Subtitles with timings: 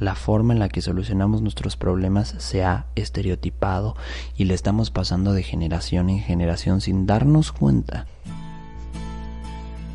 [0.00, 3.96] la forma en la que solucionamos nuestros problemas se ha estereotipado
[4.36, 8.06] y le estamos pasando de generación en generación sin darnos cuenta.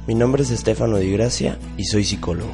[0.06, 2.52] Mi nombre es Estefano Di Gracia y soy psicólogo.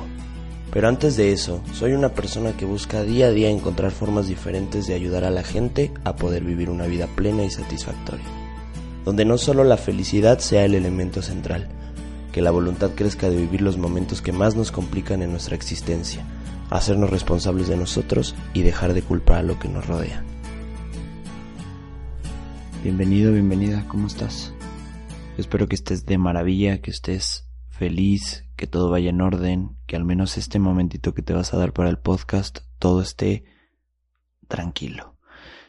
[0.71, 4.85] Pero antes de eso, soy una persona que busca día a día encontrar formas diferentes
[4.85, 8.25] de ayudar a la gente a poder vivir una vida plena y satisfactoria,
[9.03, 11.67] donde no solo la felicidad sea el elemento central,
[12.31, 16.23] que la voluntad crezca de vivir los momentos que más nos complican en nuestra existencia,
[16.69, 20.23] hacernos responsables de nosotros y dejar de culpar a lo que nos rodea.
[22.83, 24.53] Bienvenido, bienvenida, ¿cómo estás?
[25.37, 30.05] Espero que estés de maravilla, que estés feliz, que todo vaya en orden, que al
[30.05, 33.45] menos este momentito que te vas a dar para el podcast todo esté
[34.47, 35.17] tranquilo.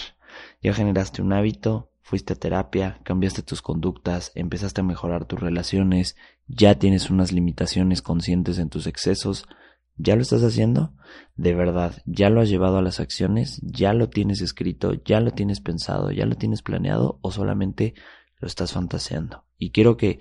[0.62, 6.18] Ya generaste un hábito, fuiste a terapia, cambiaste tus conductas, empezaste a mejorar tus relaciones,
[6.48, 9.48] ya tienes unas limitaciones conscientes en tus excesos,
[9.96, 10.94] ¿ya lo estás haciendo?
[11.36, 13.62] De verdad, ¿ya lo has llevado a las acciones?
[13.64, 14.94] ¿Ya lo tienes escrito?
[15.06, 16.12] ¿Ya lo tienes pensado?
[16.12, 17.20] ¿Ya lo tienes planeado?
[17.22, 17.96] ¿O solamente
[18.38, 19.46] lo estás fantaseando?
[19.58, 20.20] Y quiero que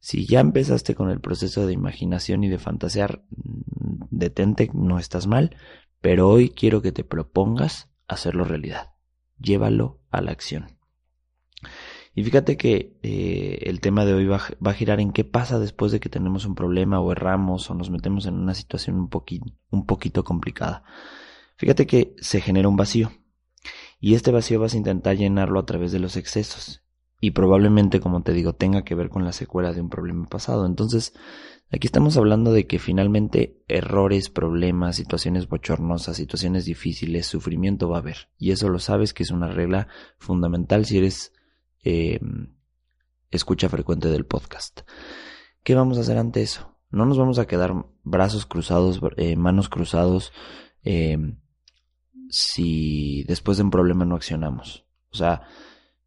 [0.00, 5.28] si ya empezaste con el proceso de imaginación y de fantasear, mm, detente, no estás
[5.28, 5.56] mal,
[6.00, 8.94] pero hoy quiero que te propongas hacerlo realidad.
[9.38, 10.79] Llévalo a la acción.
[12.14, 15.92] Y fíjate que eh, el tema de hoy va, a girar en qué pasa después
[15.92, 19.10] de que tenemos un problema o erramos o nos metemos en una situación un,
[19.70, 20.82] un poquito complicada.
[21.56, 23.12] Fíjate que se genera un vacío.
[24.00, 26.82] Y este vacío vas a intentar llenarlo a través de los excesos.
[27.20, 30.64] Y probablemente, como te digo, tenga que ver con la secuela de un problema pasado.
[30.64, 31.12] Entonces,
[31.70, 38.00] aquí estamos hablando de que finalmente errores, problemas, situaciones bochornosas, situaciones difíciles, sufrimiento va a
[38.00, 38.30] haber.
[38.38, 39.86] Y eso lo sabes que es una regla
[40.18, 41.34] fundamental si eres
[41.84, 42.20] eh,
[43.30, 44.80] escucha frecuente del podcast.
[45.62, 46.76] ¿Qué vamos a hacer ante eso?
[46.90, 50.32] No nos vamos a quedar brazos cruzados, eh, manos cruzados,
[50.82, 51.18] eh,
[52.28, 54.86] si después de un problema no accionamos.
[55.12, 55.42] O sea,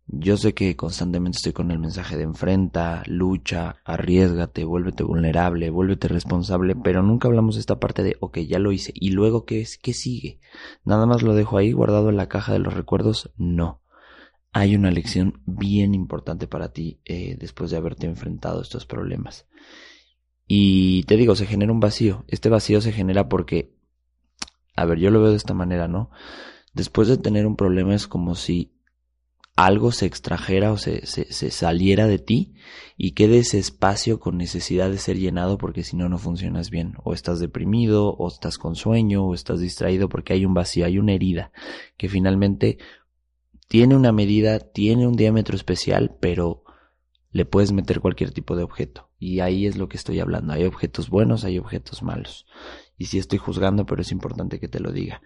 [0.07, 6.09] yo sé que constantemente estoy con el mensaje de enfrenta, lucha, arriesgate, vuélvete vulnerable, vuélvete
[6.09, 9.65] responsable, pero nunca hablamos de esta parte de, ok, ya lo hice, y luego, ¿qué,
[9.81, 10.39] qué sigue?
[10.83, 13.31] ¿Nada más lo dejo ahí guardado en la caja de los recuerdos?
[13.37, 13.82] No
[14.53, 19.47] hay una lección bien importante para ti eh, después de haberte enfrentado a estos problemas.
[20.47, 22.23] Y te digo, se genera un vacío.
[22.27, 23.73] Este vacío se genera porque,
[24.75, 26.11] a ver, yo lo veo de esta manera, ¿no?
[26.73, 28.71] Después de tener un problema es como si
[29.55, 32.53] algo se extrajera o se, se, se saliera de ti
[32.97, 36.93] y quede ese espacio con necesidad de ser llenado porque si no, no funcionas bien.
[37.03, 40.99] O estás deprimido, o estás con sueño, o estás distraído porque hay un vacío, hay
[40.99, 41.51] una herida
[41.97, 42.77] que finalmente
[43.73, 46.63] tiene una medida, tiene un diámetro especial, pero
[47.31, 49.09] le puedes meter cualquier tipo de objeto.
[49.17, 50.53] Y ahí es lo que estoy hablando.
[50.53, 52.45] Hay objetos buenos, hay objetos malos.
[52.99, 55.23] Y sí estoy juzgando, pero es importante que te lo diga.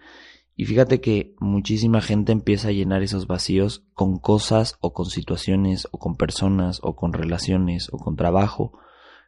[0.56, 5.86] Y fíjate que muchísima gente empieza a llenar esos vacíos con cosas o con situaciones
[5.90, 8.78] o con personas o con relaciones o con trabajo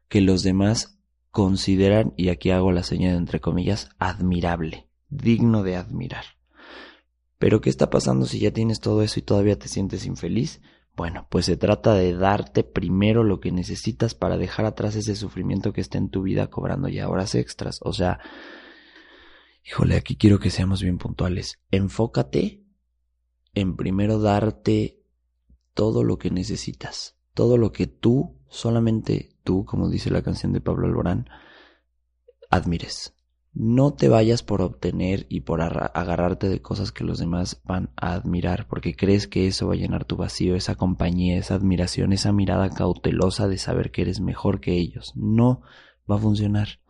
[0.08, 0.98] que los demás
[1.30, 6.39] consideran, y aquí hago la señal entre comillas, admirable, digno de admirar.
[7.40, 10.60] Pero ¿qué está pasando si ya tienes todo eso y todavía te sientes infeliz?
[10.94, 15.72] Bueno, pues se trata de darte primero lo que necesitas para dejar atrás ese sufrimiento
[15.72, 17.78] que está en tu vida cobrando ya horas extras.
[17.80, 18.20] O sea,
[19.64, 21.58] híjole, aquí quiero que seamos bien puntuales.
[21.70, 22.62] Enfócate
[23.54, 25.00] en primero darte
[25.72, 30.60] todo lo que necesitas, todo lo que tú, solamente tú, como dice la canción de
[30.60, 31.26] Pablo Alborán,
[32.50, 33.14] admires.
[33.52, 38.12] No te vayas por obtener y por agarrarte de cosas que los demás van a
[38.12, 42.32] admirar, porque crees que eso va a llenar tu vacío, esa compañía, esa admiración, esa
[42.32, 45.12] mirada cautelosa de saber que eres mejor que ellos.
[45.16, 45.62] No
[46.08, 46.80] va a funcionar.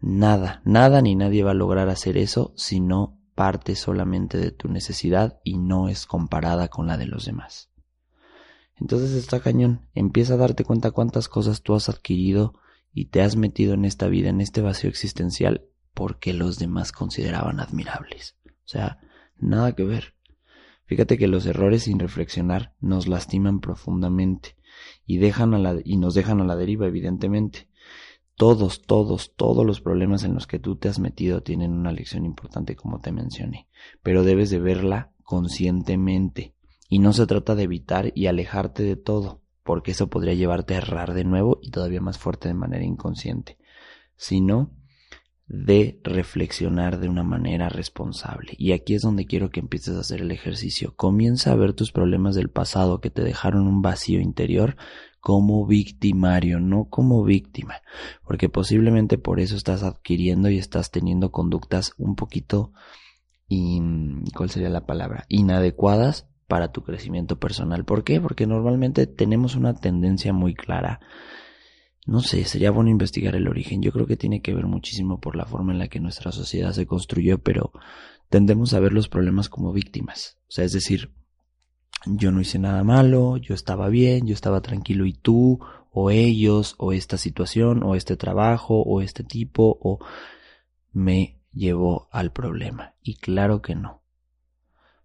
[0.00, 4.68] Nada, nada ni nadie va a lograr hacer eso si no parte solamente de tu
[4.68, 7.70] necesidad y no es comparada con la de los demás.
[8.76, 12.54] Entonces está cañón, empieza a darte cuenta cuántas cosas tú has adquirido
[12.94, 17.60] y te has metido en esta vida, en este vacío existencial, porque los demás consideraban
[17.60, 18.36] admirables.
[18.46, 18.98] O sea,
[19.36, 20.14] nada que ver.
[20.86, 24.56] Fíjate que los errores sin reflexionar nos lastiman profundamente
[25.06, 27.68] y dejan a la, y nos dejan a la deriva, evidentemente.
[28.36, 32.24] Todos, todos, todos los problemas en los que tú te has metido tienen una lección
[32.24, 33.68] importante como te mencioné,
[34.02, 36.54] pero debes de verla conscientemente.
[36.88, 40.78] Y no se trata de evitar y alejarte de todo, porque eso podría llevarte a
[40.78, 43.58] errar de nuevo y todavía más fuerte de manera inconsciente,
[44.16, 44.70] sino
[45.46, 48.52] de reflexionar de una manera responsable.
[48.56, 50.94] Y aquí es donde quiero que empieces a hacer el ejercicio.
[50.96, 54.76] Comienza a ver tus problemas del pasado que te dejaron un vacío interior
[55.20, 57.76] como victimario, no como víctima,
[58.26, 62.72] porque posiblemente por eso estás adquiriendo y estás teniendo conductas un poquito,
[64.36, 65.24] ¿cuál sería la palabra?
[65.30, 67.84] Inadecuadas para tu crecimiento personal.
[67.84, 68.20] ¿Por qué?
[68.20, 71.00] Porque normalmente tenemos una tendencia muy clara.
[72.06, 73.82] No sé, sería bueno investigar el origen.
[73.82, 76.72] Yo creo que tiene que ver muchísimo por la forma en la que nuestra sociedad
[76.72, 77.72] se construyó, pero
[78.28, 80.38] tendemos a ver los problemas como víctimas.
[80.48, 81.12] O sea, es decir,
[82.06, 85.60] yo no hice nada malo, yo estaba bien, yo estaba tranquilo y tú,
[85.90, 89.98] o ellos, o esta situación, o este trabajo, o este tipo, o
[90.92, 92.94] me llevó al problema.
[93.02, 94.02] Y claro que no.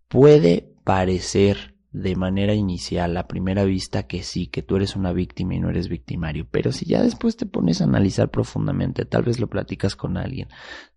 [0.09, 5.53] Puede parecer de manera inicial, a primera vista, que sí, que tú eres una víctima
[5.53, 6.47] y no eres victimario.
[6.49, 10.47] Pero si ya después te pones a analizar profundamente, tal vez lo platicas con alguien,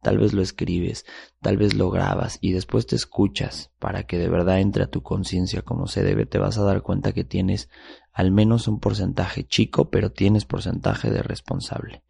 [0.00, 1.04] tal vez lo escribes,
[1.42, 5.02] tal vez lo grabas y después te escuchas para que de verdad entre a tu
[5.02, 7.68] conciencia como se debe, te vas a dar cuenta que tienes
[8.14, 12.02] al menos un porcentaje chico, pero tienes porcentaje de responsable.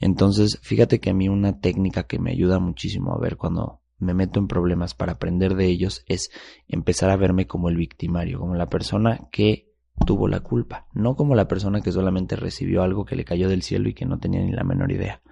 [0.00, 4.14] Entonces, fíjate que a mí una técnica que me ayuda muchísimo a ver cuando me
[4.14, 6.30] meto en problemas para aprender de ellos es
[6.68, 9.68] empezar a verme como el victimario, como la persona que
[10.06, 13.62] tuvo la culpa, no como la persona que solamente recibió algo que le cayó del
[13.62, 15.22] cielo y que no tenía ni la menor idea.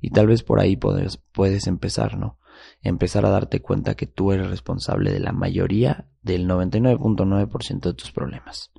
[0.00, 2.38] Y tal vez por ahí puedes, puedes empezar, ¿no?
[2.82, 8.12] Empezar a darte cuenta que tú eres responsable de la mayoría, del 99.9% de tus
[8.12, 8.72] problemas.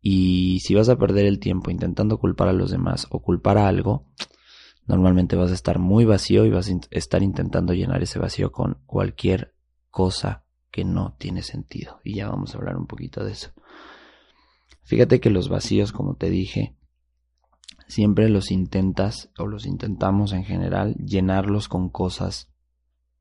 [0.00, 3.68] Y si vas a perder el tiempo intentando culpar a los demás o culpar a
[3.68, 4.06] algo,
[4.86, 8.78] normalmente vas a estar muy vacío y vas a estar intentando llenar ese vacío con
[8.86, 9.54] cualquier
[9.90, 12.00] cosa que no tiene sentido.
[12.04, 13.50] Y ya vamos a hablar un poquito de eso.
[14.82, 16.74] Fíjate que los vacíos, como te dije,
[17.86, 22.50] siempre los intentas o los intentamos en general llenarlos con cosas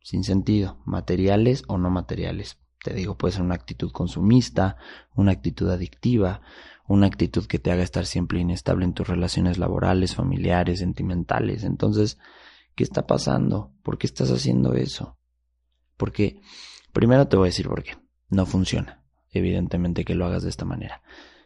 [0.01, 2.59] sin sentido, materiales o no materiales.
[2.83, 4.77] Te digo, puede ser una actitud consumista,
[5.13, 6.41] una actitud adictiva,
[6.89, 11.63] una actitud que te haga estar siempre inestable en tus relaciones laborales, familiares, sentimentales.
[11.63, 12.17] Entonces,
[12.75, 13.71] ¿qué está pasando?
[13.83, 15.19] ¿Por qué estás haciendo eso?
[15.97, 16.41] Porque,
[16.91, 17.91] primero te voy a decir por qué.
[18.29, 21.03] No funciona, evidentemente, que lo hagas de esta manera.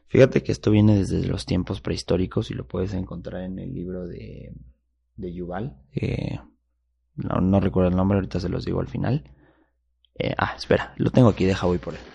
[0.08, 4.08] Fíjate que esto viene desde los tiempos prehistóricos y lo puedes encontrar en el libro
[4.08, 4.54] de,
[5.18, 5.76] de Yuval.
[5.94, 6.40] Eh,
[7.16, 9.30] no, recuerdo el nombre, ahorita se los digo al final.
[10.16, 12.13] Eh, ah, espera, lo tengo aquí, deja voy por él.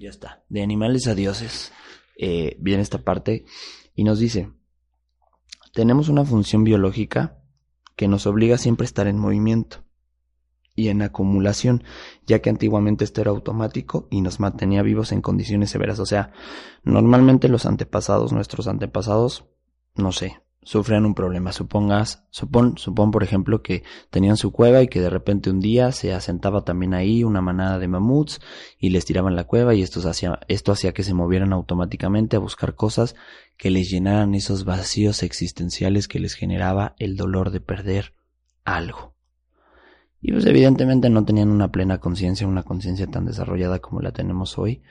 [0.00, 0.42] Ya está.
[0.48, 1.72] De animales a dioses
[2.16, 3.44] eh, viene esta parte
[3.94, 4.50] y nos dice,
[5.74, 7.38] tenemos una función biológica
[7.96, 9.84] que nos obliga siempre a estar en movimiento
[10.74, 11.84] y en acumulación,
[12.26, 15.98] ya que antiguamente esto era automático y nos mantenía vivos en condiciones severas.
[15.98, 16.32] O sea,
[16.82, 19.44] normalmente los antepasados, nuestros antepasados,
[19.96, 21.52] no sé, sufren un problema.
[21.52, 25.92] Supongas, supón, supón por ejemplo que tenían su cueva y que de repente un día
[25.92, 28.40] se asentaba también ahí una manada de mamuts
[28.78, 32.40] y les tiraban la cueva y esto hacía, esto hacía que se movieran automáticamente a
[32.40, 33.16] buscar cosas
[33.56, 38.14] que les llenaran esos vacíos existenciales que les generaba el dolor de perder
[38.64, 39.14] algo.
[40.22, 44.58] Y pues evidentemente no tenían una plena conciencia, una conciencia tan desarrollada como la tenemos
[44.58, 44.82] hoy.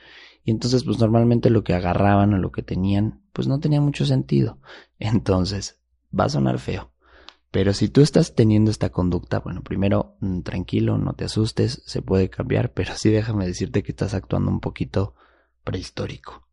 [0.43, 4.05] Y entonces pues normalmente lo que agarraban o lo que tenían pues no tenía mucho
[4.05, 4.59] sentido.
[4.99, 5.79] Entonces,
[6.17, 6.91] va a sonar feo.
[7.51, 12.01] Pero si tú estás teniendo esta conducta, bueno, primero, mm, tranquilo, no te asustes, se
[12.01, 15.15] puede cambiar, pero sí déjame decirte que estás actuando un poquito
[15.63, 16.47] prehistórico.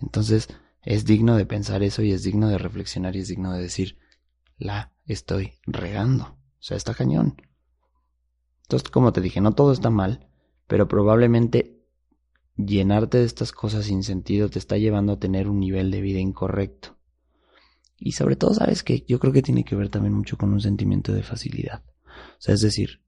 [0.00, 0.48] Entonces,
[0.82, 3.98] es digno de pensar eso y es digno de reflexionar y es digno de decir,
[4.58, 6.24] la estoy regando.
[6.24, 7.40] O sea, está cañón.
[8.62, 10.28] Entonces, como te dije, no todo está mal,
[10.66, 11.73] pero probablemente
[12.56, 16.20] llenarte de estas cosas sin sentido te está llevando a tener un nivel de vida
[16.20, 16.96] incorrecto.
[17.98, 20.60] Y sobre todo, sabes que yo creo que tiene que ver también mucho con un
[20.60, 21.82] sentimiento de facilidad.
[22.04, 23.02] O sea, es decir,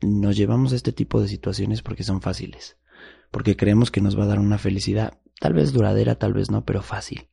[0.00, 2.78] nos llevamos a este tipo de situaciones porque son fáciles,
[3.30, 6.64] porque creemos que nos va a dar una felicidad, tal vez duradera, tal vez no,
[6.64, 7.28] pero fácil.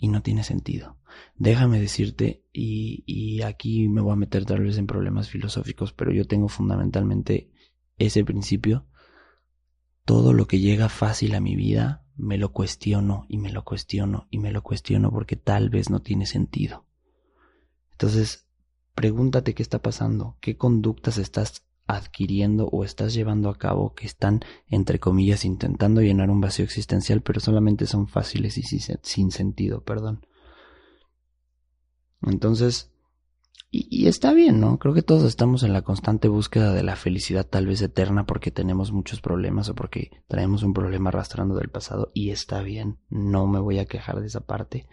[0.00, 0.96] y no tiene sentido.
[1.36, 6.10] Déjame decirte, y, y aquí me voy a meter tal vez en problemas filosóficos, pero
[6.10, 7.50] yo tengo fundamentalmente
[7.98, 8.86] ese principio.
[10.10, 14.26] Todo lo que llega fácil a mi vida, me lo cuestiono y me lo cuestiono
[14.28, 16.84] y me lo cuestiono porque tal vez no tiene sentido.
[17.92, 18.44] Entonces,
[18.96, 24.40] pregúntate qué está pasando, qué conductas estás adquiriendo o estás llevando a cabo que están,
[24.66, 30.26] entre comillas, intentando llenar un vacío existencial, pero solamente son fáciles y sin sentido, perdón.
[32.22, 32.89] Entonces,
[33.70, 34.78] y, está bien, ¿no?
[34.78, 38.50] Creo que todos estamos en la constante búsqueda de la felicidad tal vez eterna porque
[38.50, 43.46] tenemos muchos problemas o porque traemos un problema arrastrando del pasado y está bien, no
[43.46, 44.88] me voy a quejar de esa parte.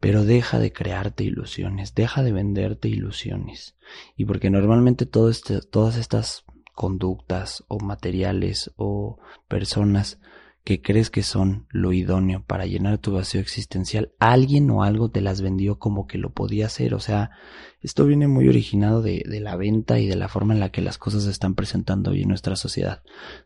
[0.00, 3.76] Pero deja de crearte ilusiones, deja de venderte ilusiones.
[4.16, 6.44] Y porque normalmente este, todas estas
[6.74, 10.18] conductas o materiales o personas
[10.64, 15.20] que crees que son lo idóneo para llenar tu vacío existencial, alguien o algo te
[15.20, 16.94] las vendió como que lo podía hacer.
[16.94, 17.32] O sea,
[17.80, 20.80] esto viene muy originado de, de, la venta y de la forma en la que
[20.80, 23.02] las cosas se están presentando hoy en nuestra sociedad.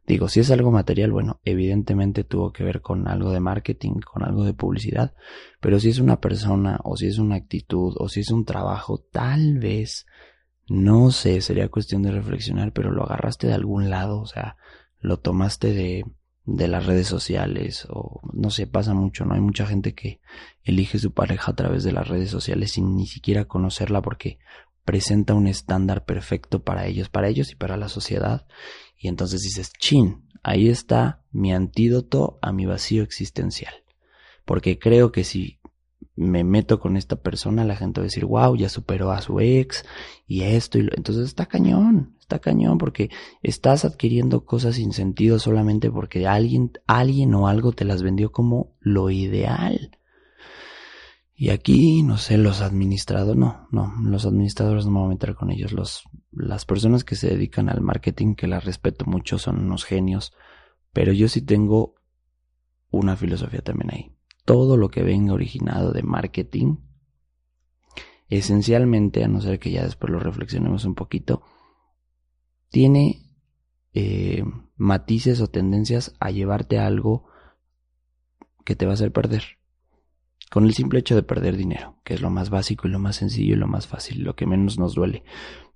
[0.07, 4.23] Digo, si es algo material, bueno, evidentemente tuvo que ver con algo de marketing, con
[4.23, 5.15] algo de publicidad,
[5.61, 9.03] pero si es una persona o si es una actitud o si es un trabajo,
[9.11, 10.05] tal vez,
[10.69, 14.59] no sé, sería cuestión de reflexionar, pero lo agarraste de algún lado, o sea,
[15.01, 16.05] lo tomaste de
[16.47, 19.35] de las redes sociales o no sé, pasa mucho, ¿no?
[19.35, 20.21] Hay mucha gente que
[20.63, 24.39] elige su pareja a través de las redes sociales sin ni siquiera conocerla porque
[24.85, 28.47] presenta un estándar perfecto para ellos, para ellos y para la sociedad.
[28.97, 33.75] Y entonces dices, chin, ahí está mi antídoto a mi vacío existencial.
[34.45, 35.59] Porque creo que si
[36.17, 39.39] me meto con esta persona, la gente va a decir, wow, ya superó a su
[39.41, 39.85] ex
[40.27, 40.93] y esto y lo...
[40.97, 43.11] Entonces está cañón, está cañón porque
[43.43, 48.75] estás adquiriendo cosas sin sentido solamente porque alguien, alguien o algo te las vendió como
[48.81, 49.99] lo ideal.
[51.39, 55.35] Y aquí, no sé, los administradores, no, no, los administradores no me voy a meter
[55.35, 55.73] con ellos.
[55.73, 60.33] Los, las personas que se dedican al marketing, que las respeto mucho, son unos genios.
[60.95, 61.97] Pero yo sí tengo
[62.91, 64.16] una filosofía también ahí
[64.47, 66.77] todo lo que venga originado de marketing,
[68.31, 71.43] esencialmente, a no ser que ya después lo reflexionemos un poquito,
[72.71, 73.21] tiene
[73.93, 74.45] eh,
[74.77, 77.27] matices o tendencias a llevarte a algo
[78.65, 79.43] que te va a hacer perder.
[80.51, 83.17] Con el simple hecho de perder dinero, que es lo más básico y lo más
[83.17, 85.25] sencillo y lo más fácil, lo que menos nos duele.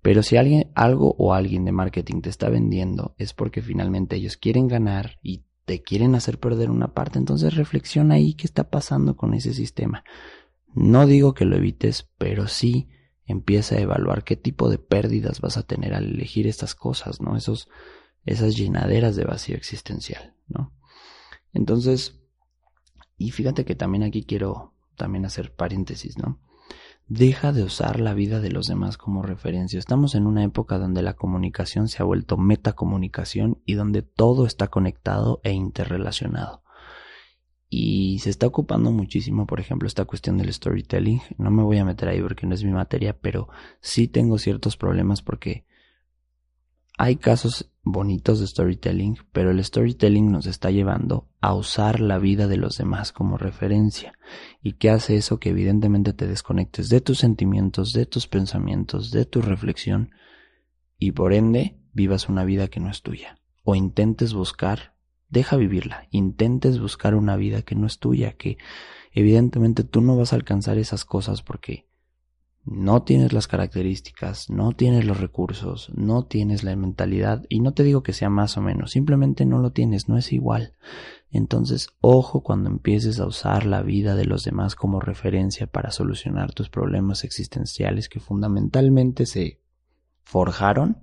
[0.00, 4.36] Pero si alguien, algo o alguien de marketing te está vendiendo, es porque finalmente ellos
[4.36, 9.16] quieren ganar y te quieren hacer perder una parte, entonces reflexiona ahí qué está pasando
[9.16, 10.02] con ese sistema.
[10.74, 12.88] No digo que lo evites, pero sí
[13.24, 17.36] empieza a evaluar qué tipo de pérdidas vas a tener al elegir estas cosas, ¿no?
[17.36, 17.68] Esos,
[18.26, 20.72] esas llenaderas de vacío existencial, ¿no?
[21.52, 22.20] Entonces,
[23.16, 26.40] y fíjate que también aquí quiero también hacer paréntesis, ¿no?
[27.12, 29.81] Deja de usar la vida de los demás como referencia.
[29.81, 34.69] Estamos en una época donde la comunicación se ha vuelto metacomunicación y donde todo está
[34.69, 36.62] conectado e interrelacionado.
[37.69, 41.21] Y se está ocupando muchísimo, por ejemplo, esta cuestión del storytelling.
[41.37, 43.49] No me voy a meter ahí porque no es mi materia, pero
[43.81, 45.67] sí tengo ciertos problemas porque
[47.02, 52.47] hay casos bonitos de storytelling, pero el storytelling nos está llevando a usar la vida
[52.47, 54.12] de los demás como referencia.
[54.62, 55.40] ¿Y qué hace eso?
[55.40, 60.11] Que evidentemente te desconectes de tus sentimientos, de tus pensamientos, de tu reflexión
[60.99, 63.38] y por ende vivas una vida que no es tuya.
[63.64, 64.95] O intentes buscar,
[65.30, 68.59] deja vivirla, intentes buscar una vida que no es tuya, que
[69.12, 71.88] evidentemente tú no vas a alcanzar esas cosas porque
[72.64, 77.83] no tienes las características, no tienes los recursos, no tienes la mentalidad, y no te
[77.83, 80.75] digo que sea más o menos, simplemente no lo tienes, no es igual.
[81.31, 86.52] Entonces, ojo cuando empieces a usar la vida de los demás como referencia para solucionar
[86.52, 89.61] tus problemas existenciales que fundamentalmente se
[90.23, 90.99] forjaron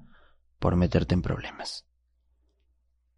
[0.60, 1.88] por meterte en problemas.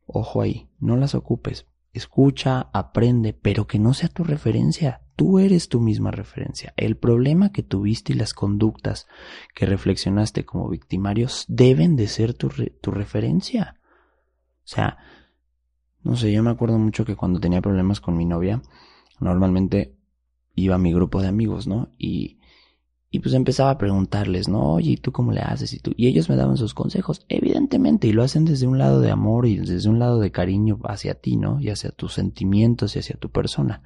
[0.05, 5.01] Ojo ahí, no las ocupes, escucha, aprende, pero que no sea tu referencia.
[5.15, 6.74] Tú eres tu misma referencia.
[6.77, 9.08] El problema que tuviste y las conductas
[9.53, 12.50] que reflexionaste como victimarios deben de ser tu,
[12.81, 13.79] tu referencia.
[14.63, 14.98] O sea,
[16.01, 18.62] no sé, yo me acuerdo mucho que cuando tenía problemas con mi novia,
[19.19, 19.98] normalmente
[20.55, 21.91] iba a mi grupo de amigos, ¿no?
[21.98, 22.38] Y
[23.11, 24.73] y pues empezaba a preguntarles, ¿no?
[24.73, 25.73] Oye, ¿y tú cómo le haces?
[25.73, 25.93] Y, tú?
[25.97, 29.47] y ellos me daban sus consejos, evidentemente, y lo hacen desde un lado de amor
[29.47, 31.59] y desde un lado de cariño hacia ti, ¿no?
[31.59, 33.81] Y hacia tus sentimientos y hacia tu persona.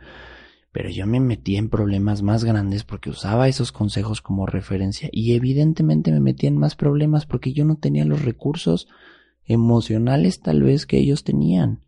[0.74, 5.36] Pero yo me metí en problemas más grandes porque usaba esos consejos como referencia y
[5.36, 8.88] evidentemente me metí en más problemas porque yo no tenía los recursos
[9.46, 11.82] emocionales tal vez que ellos tenían.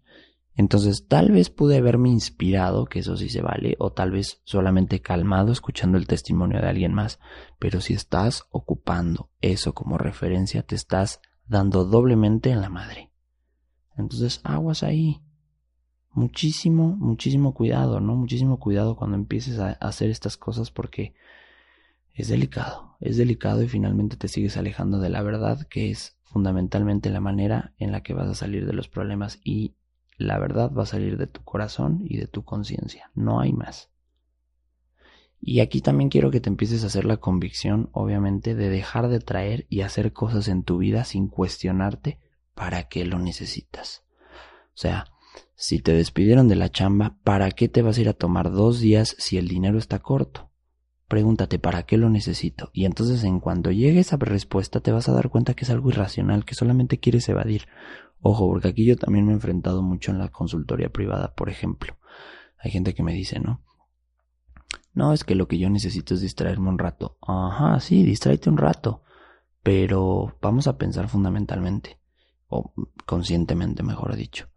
[0.57, 5.01] Entonces, tal vez pude haberme inspirado, que eso sí se vale, o tal vez solamente
[5.01, 7.19] calmado escuchando el testimonio de alguien más,
[7.59, 13.11] pero si estás ocupando eso como referencia, te estás dando doblemente en la madre.
[13.97, 15.21] Entonces, aguas ahí.
[16.11, 18.15] Muchísimo, muchísimo cuidado, ¿no?
[18.15, 21.13] Muchísimo cuidado cuando empieces a hacer estas cosas porque
[22.13, 27.09] es delicado, es delicado y finalmente te sigues alejando de la verdad, que es fundamentalmente
[27.09, 29.75] la manera en la que vas a salir de los problemas y
[30.17, 33.89] la verdad va a salir de tu corazón y de tu conciencia, no hay más.
[35.41, 39.19] Y aquí también quiero que te empieces a hacer la convicción, obviamente, de dejar de
[39.19, 42.19] traer y hacer cosas en tu vida sin cuestionarte
[42.55, 44.03] para qué lo necesitas.
[44.69, 45.05] O sea,
[45.55, 48.79] si te despidieron de la chamba, ¿para qué te vas a ir a tomar dos
[48.79, 50.49] días si el dinero está corto?
[51.07, 52.71] Pregúntate para qué lo necesito.
[52.73, 55.89] Y entonces en cuanto llegue esa respuesta te vas a dar cuenta que es algo
[55.89, 57.67] irracional, que solamente quieres evadir.
[58.19, 61.97] Ojo, porque aquí yo también me he enfrentado mucho en la consultoría privada, por ejemplo.
[62.57, 63.63] Hay gente que me dice, ¿no?
[64.93, 67.17] No, es que lo que yo necesito es distraerme un rato.
[67.21, 69.03] Ajá, sí, distráete un rato.
[69.61, 71.99] Pero vamos a pensar fundamentalmente,
[72.47, 72.73] o
[73.05, 74.49] conscientemente, mejor dicho.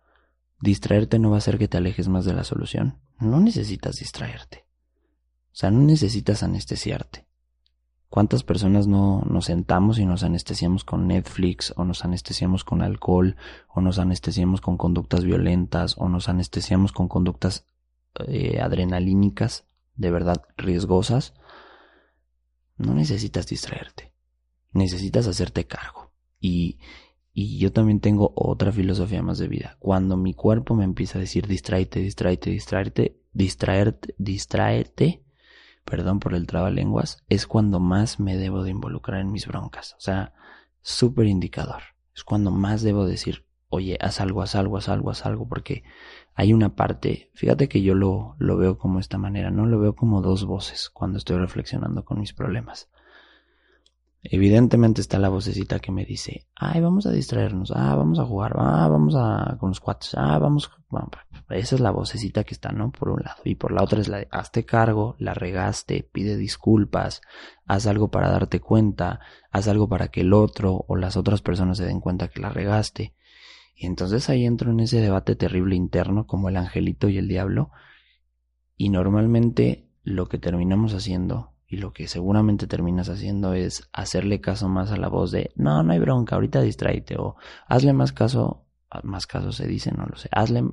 [0.61, 3.01] Distraerte no va a hacer que te alejes más de la solución.
[3.21, 4.67] No necesitas distraerte.
[5.53, 7.28] O sea, no necesitas anestesiarte.
[8.11, 13.37] ¿Cuántas personas no nos sentamos y nos anestesiamos con Netflix o nos anestesiamos con alcohol
[13.69, 17.67] o nos anestesiamos con conductas violentas o nos anestesiamos con conductas
[18.27, 21.35] eh, adrenalínicas de verdad riesgosas?
[22.79, 24.15] No necesitas distraerte.
[24.73, 26.13] Necesitas hacerte cargo.
[26.41, 26.79] Y,
[27.35, 29.77] yo también tengo otra filosofía más de vida.
[29.79, 35.23] Cuando mi cuerpo me empieza a decir distráete, distráete, distráete, distraerte, distráete,
[35.89, 39.95] perdón por el trabalenguas, es cuando más me debo de involucrar en mis broncas.
[39.95, 40.35] O sea,
[40.83, 41.83] súper indicador.
[42.15, 45.85] Es cuando más debo decir, oye, haz algo, haz algo, haz algo, haz algo, porque
[46.35, 49.95] hay una parte, fíjate que yo lo, lo veo como esta manera, no lo veo
[49.95, 52.91] como dos voces cuando estoy reflexionando con mis problemas.
[54.23, 58.55] Evidentemente está la vocecita que me dice, ay, vamos a distraernos, ah, vamos a jugar,
[58.59, 60.71] ah, vamos a con los cuates, ah, vamos,
[61.51, 62.91] esa es la vocecita que está, ¿no?
[62.91, 63.41] Por un lado.
[63.45, 67.23] Y por la otra es la de, hazte cargo, la regaste, pide disculpas,
[67.65, 69.21] haz algo para darte cuenta,
[69.53, 72.51] haz algo para que el otro o las otras personas se den cuenta que la
[72.51, 73.15] regaste.
[73.77, 77.71] Y entonces ahí entro en ese debate terrible interno como el angelito y el diablo.
[78.77, 84.71] Y normalmente lo que terminamos haciendo y lo que seguramente terminas haciendo es hacerle caso
[84.71, 88.65] más a la voz de no, no hay bronca, ahorita distráete o hazle más caso,
[89.03, 90.65] más caso se dice, no lo sé, hazle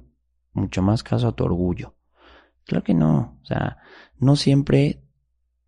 [0.53, 1.95] mucho más caso a tu orgullo.
[2.63, 3.77] Claro que no, o sea,
[4.17, 5.03] no siempre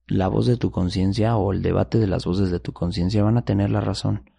[0.07, 3.37] la voz de tu conciencia o el debate de las voces de tu conciencia van
[3.37, 4.31] a tener la razón.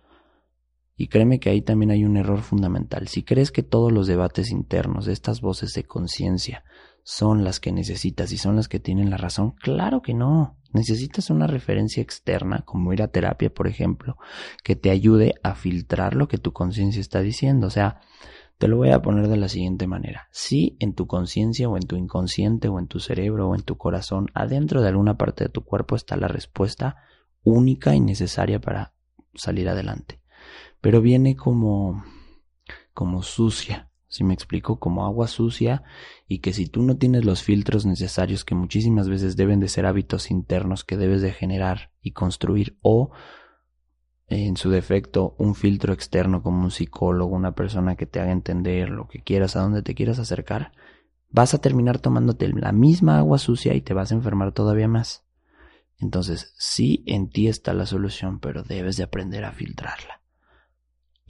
[0.96, 3.08] Y créeme que ahí también hay un error fundamental.
[3.08, 6.64] Si crees que todos los debates internos de estas voces de conciencia
[7.08, 10.58] son las que necesitas y son las que tienen la razón, claro que no.
[10.72, 14.18] Necesitas una referencia externa, como ir a terapia, por ejemplo,
[14.62, 17.66] que te ayude a filtrar lo que tu conciencia está diciendo.
[17.66, 18.00] O sea,
[18.58, 20.28] te lo voy a poner de la siguiente manera.
[20.30, 23.78] Si en tu conciencia o en tu inconsciente o en tu cerebro o en tu
[23.78, 26.96] corazón, adentro de alguna parte de tu cuerpo está la respuesta
[27.42, 28.92] única y necesaria para
[29.34, 30.20] salir adelante
[30.80, 32.04] pero viene como,
[32.94, 35.82] como sucia, si me explico, como agua sucia
[36.26, 39.86] y que si tú no tienes los filtros necesarios que muchísimas veces deben de ser
[39.86, 43.10] hábitos internos que debes de generar y construir o
[44.28, 48.90] en su defecto un filtro externo como un psicólogo, una persona que te haga entender
[48.90, 50.72] lo que quieras, a dónde te quieras acercar,
[51.30, 55.24] vas a terminar tomándote la misma agua sucia y te vas a enfermar todavía más.
[55.98, 60.17] Entonces, sí, en ti está la solución, pero debes de aprender a filtrarla.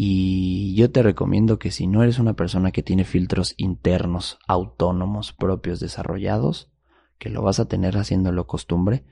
[0.01, 5.33] Y yo te recomiendo que si no eres una persona que tiene filtros internos, autónomos,
[5.33, 6.71] propios, desarrollados,
[7.19, 9.05] que lo vas a tener haciéndolo costumbre,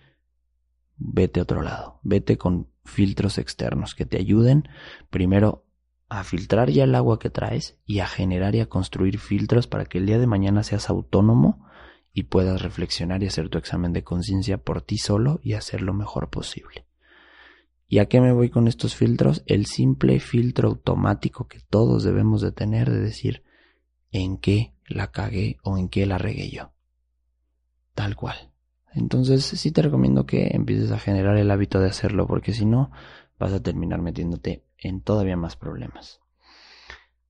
[0.96, 4.68] vete a otro lado, vete con filtros externos que te ayuden
[5.10, 5.66] primero
[6.08, 9.86] a filtrar ya el agua que traes y a generar y a construir filtros para
[9.86, 11.66] que el día de mañana seas autónomo
[12.12, 15.94] y puedas reflexionar y hacer tu examen de conciencia por ti solo y hacer lo
[15.94, 16.85] mejor posible.
[17.88, 19.42] ¿Y a qué me voy con estos filtros?
[19.46, 23.44] El simple filtro automático que todos debemos de tener de decir
[24.10, 26.72] en qué la cagué o en qué la regué yo.
[27.94, 28.52] Tal cual.
[28.92, 32.90] Entonces sí te recomiendo que empieces a generar el hábito de hacerlo porque si no
[33.38, 36.20] vas a terminar metiéndote en todavía más problemas.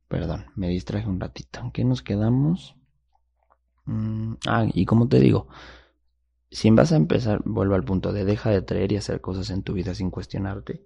[0.08, 1.60] Perdón, me distraje un ratito.
[1.60, 2.76] ¿En qué nos quedamos?
[3.84, 5.48] Mm, ah, y como te digo,
[6.50, 9.62] si vas a empezar, vuelvo al punto de deja de traer y hacer cosas en
[9.62, 10.84] tu vida sin cuestionarte,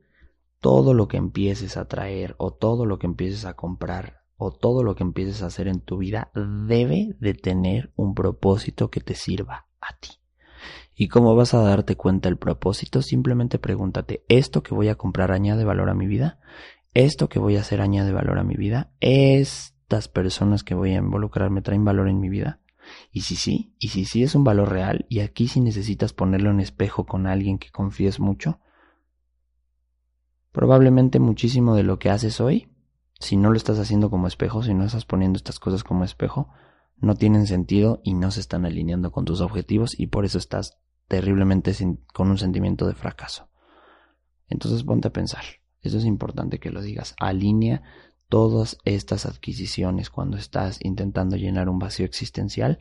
[0.61, 4.83] todo lo que empieces a traer o todo lo que empieces a comprar o todo
[4.83, 9.15] lo que empieces a hacer en tu vida debe de tener un propósito que te
[9.15, 10.11] sirva a ti.
[10.95, 13.03] ¿Y cómo vas a darte cuenta el propósito?
[13.03, 16.39] Simplemente pregúntate, ¿esto que voy a comprar añade valor a mi vida?
[16.95, 18.91] ¿Esto que voy a hacer añade valor a mi vida?
[19.01, 22.61] ¿Estas personas que voy a involucrar me traen valor en mi vida?
[23.13, 26.51] Y si sí, y si sí es un valor real, y aquí si necesitas ponerlo
[26.51, 28.61] en espejo con alguien que confíes mucho,
[30.53, 32.69] probablemente muchísimo de lo que haces hoy,
[33.19, 36.49] si no lo estás haciendo como espejo, si no estás poniendo estas cosas como espejo,
[36.97, 40.79] no tienen sentido y no se están alineando con tus objetivos y por eso estás
[41.09, 41.75] terriblemente
[42.13, 43.49] con un sentimiento de fracaso.
[44.49, 45.45] Entonces ponte a pensar,
[45.81, 47.83] eso es importante que lo digas, alinea
[48.31, 52.79] todas estas adquisiciones cuando estás intentando llenar un vacío existencial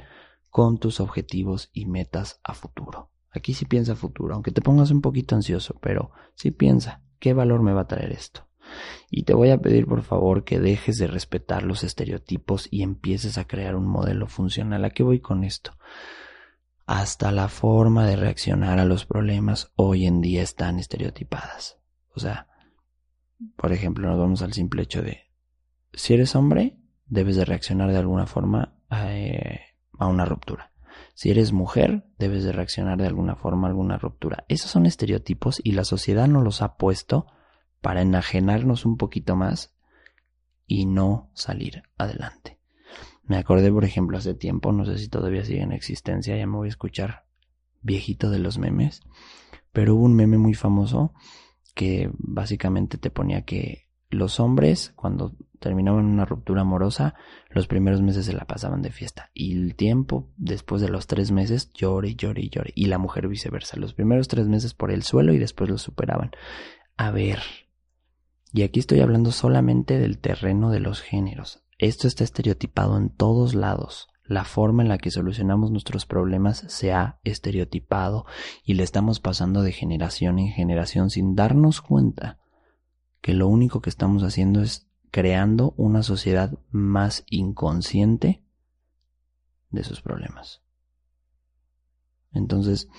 [0.50, 3.12] con tus objetivos y metas a futuro.
[3.32, 7.62] Aquí sí piensa futuro, aunque te pongas un poquito ansioso, pero sí piensa, ¿qué valor
[7.62, 8.48] me va a traer esto?
[9.10, 13.38] Y te voy a pedir por favor que dejes de respetar los estereotipos y empieces
[13.40, 14.86] a crear un modelo funcional.
[14.86, 15.78] ¿A qué voy con esto?
[16.86, 21.80] Hasta la forma de reaccionar a los problemas hoy en día están estereotipadas.
[22.16, 22.48] O sea,
[23.56, 25.29] por ejemplo, nos vamos al simple hecho de,
[25.94, 29.62] si eres hombre, debes de reaccionar de alguna forma a, eh,
[29.98, 30.72] a una ruptura.
[31.14, 34.46] Si eres mujer, debes de reaccionar de alguna forma a alguna ruptura.
[34.48, 37.28] Esos son estereotipos y la sociedad nos los ha puesto
[37.82, 39.76] para enajenarnos un poquito más
[40.66, 42.60] y no salir adelante.
[43.24, 46.58] Me acordé, por ejemplo, hace tiempo, no sé si todavía sigue en existencia, ya me
[46.58, 47.26] voy a escuchar
[47.82, 49.02] viejito de los memes,
[49.72, 51.14] pero hubo un meme muy famoso
[51.76, 57.16] que básicamente te ponía que los hombres, cuando terminaban una ruptura amorosa,
[57.50, 59.30] los primeros meses se la pasaban de fiesta.
[59.34, 62.72] Y el tiempo, después de los tres meses, llore, llore llore.
[62.76, 63.78] Y la mujer viceversa.
[63.78, 66.32] Los primeros tres meses por el suelo y después lo superaban.
[66.98, 67.40] A ver,
[68.52, 71.64] y aquí estoy hablando solamente del terreno de los géneros.
[71.78, 74.08] Esto está estereotipado en todos lados.
[74.24, 78.26] La forma en la que solucionamos nuestros problemas se ha estereotipado
[78.64, 82.39] y le estamos pasando de generación en generación sin darnos cuenta
[83.22, 88.44] que lo único que estamos haciendo es creando una sociedad más inconsciente
[89.70, 90.62] de sus problemas.
[92.32, 92.90] Entonces,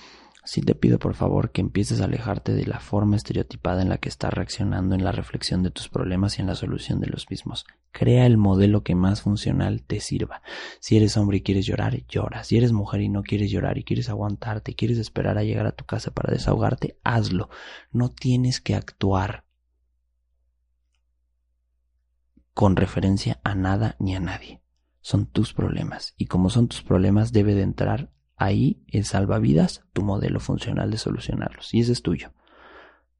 [0.43, 3.99] Sí te pido por favor que empieces a alejarte de la forma estereotipada en la
[3.99, 7.29] que estás reaccionando en la reflexión de tus problemas y en la solución de los
[7.29, 7.65] mismos.
[7.91, 10.41] Crea el modelo que más funcional te sirva.
[10.79, 12.43] Si eres hombre y quieres llorar, llora.
[12.43, 15.73] Si eres mujer y no quieres llorar y quieres aguantarte quieres esperar a llegar a
[15.73, 17.49] tu casa para desahogarte, hazlo.
[17.91, 19.45] No tienes que actuar
[22.53, 24.61] con referencia a nada ni a nadie.
[24.99, 30.03] Son tus problemas y como son tus problemas debe de entrar ahí el salvavidas tu
[30.03, 31.73] modelo funcional de solucionarlos.
[31.73, 32.33] Y ese es tuyo.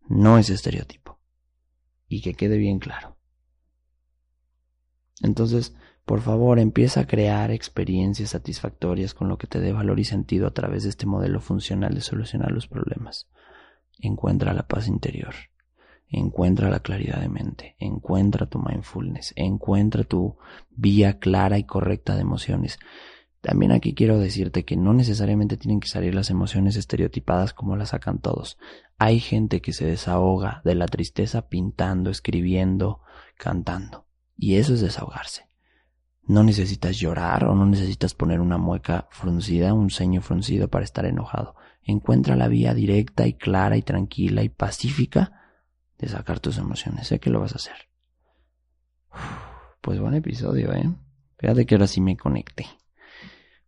[0.07, 1.19] No es estereotipo.
[2.07, 3.17] Y que quede bien claro.
[5.21, 10.03] Entonces, por favor, empieza a crear experiencias satisfactorias con lo que te dé valor y
[10.03, 13.29] sentido a través de este modelo funcional de solucionar los problemas.
[13.99, 15.35] Encuentra la paz interior.
[16.13, 20.35] Encuentra la claridad de mente, encuentra tu mindfulness, encuentra tu
[20.69, 22.79] vía clara y correcta de emociones.
[23.39, 27.89] También aquí quiero decirte que no necesariamente tienen que salir las emociones estereotipadas como las
[27.89, 28.57] sacan todos.
[28.99, 32.99] Hay gente que se desahoga de la tristeza pintando, escribiendo,
[33.37, 34.05] cantando.
[34.35, 35.45] Y eso es desahogarse.
[36.23, 41.05] No necesitas llorar o no necesitas poner una mueca fruncida, un ceño fruncido para estar
[41.05, 41.55] enojado.
[41.83, 45.40] Encuentra la vía directa y clara y tranquila y pacífica
[46.01, 47.07] de sacar tus emociones.
[47.07, 47.75] Sé que lo vas a hacer.
[49.81, 50.91] pues buen episodio, ¿eh?
[51.37, 52.65] Fíjate que ahora sí me conecté.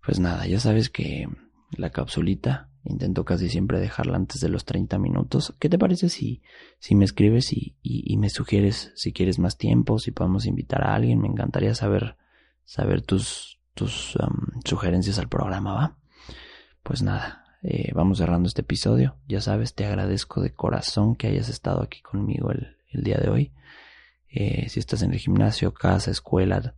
[0.05, 1.27] Pues nada, ya sabes que
[1.71, 5.55] la capsulita intento casi siempre dejarla antes de los 30 minutos.
[5.59, 6.41] ¿Qué te parece si,
[6.79, 10.93] si me escribes y, y, me sugieres si quieres más tiempo, si podemos invitar a
[10.93, 11.21] alguien?
[11.21, 12.17] Me encantaría saber,
[12.65, 14.17] saber tus, tus
[14.65, 15.97] sugerencias al programa, ¿va?
[16.83, 19.17] Pues nada, eh, vamos cerrando este episodio.
[19.27, 23.29] Ya sabes, te agradezco de corazón que hayas estado aquí conmigo el, el día de
[23.29, 23.53] hoy.
[24.29, 26.75] Eh, si estás en el gimnasio, casa, escuela,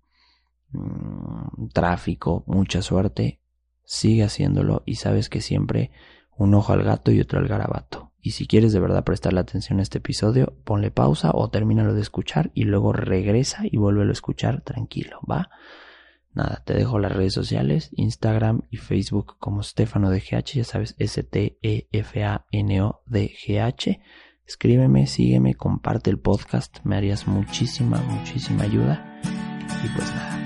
[0.72, 3.40] Mm, tráfico, mucha suerte,
[3.84, 5.92] sigue haciéndolo y sabes que siempre
[6.38, 8.12] un ojo al gato y otro al garabato.
[8.20, 12.02] Y si quieres de verdad prestarle atención a este episodio, ponle pausa o termínalo de
[12.02, 15.50] escuchar y luego regresa y vuélvelo a escuchar tranquilo, ¿va?
[16.36, 20.96] Nada, te dejo las redes sociales, Instagram y Facebook como Stefano de GH, ya sabes,
[21.00, 22.00] S-T-E-F-A-N-O-D-G-H.
[24.46, 29.22] Escríbeme, sígueme, comparte el podcast, me harías muchísima, muchísima ayuda.
[29.84, 30.45] Y pues nada,